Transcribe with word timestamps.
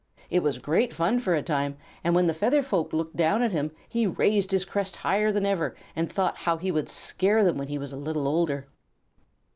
It 0.31 0.41
was 0.41 0.57
great 0.57 0.95
fun 0.95 1.19
for 1.19 1.35
a 1.35 1.43
time, 1.43 1.77
and 2.03 2.15
when 2.15 2.25
the 2.25 2.33
feathered 2.33 2.65
folk 2.65 2.91
looked 2.91 3.15
down 3.15 3.43
at 3.43 3.51
him 3.51 3.69
he 3.87 4.07
raised 4.07 4.49
his 4.49 4.65
crest 4.65 4.95
higher 4.95 5.31
than 5.31 5.45
ever 5.45 5.75
and 5.95 6.11
thought 6.11 6.37
how 6.37 6.57
he 6.57 6.71
would 6.71 6.89
scare 6.89 7.43
them 7.43 7.55
when 7.59 7.67
he 7.67 7.77
was 7.77 7.91
a 7.91 7.95
little 7.97 8.27
older. 8.27 8.65